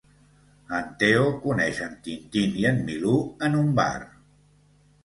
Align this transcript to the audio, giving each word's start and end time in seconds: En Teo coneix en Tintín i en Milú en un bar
En 0.77 0.87
Teo 1.03 1.27
coneix 1.43 1.83
en 1.89 1.93
Tintín 2.09 2.59
i 2.63 2.67
en 2.73 2.83
Milú 2.89 3.17
en 3.51 3.63
un 3.63 3.73
bar 3.83 3.97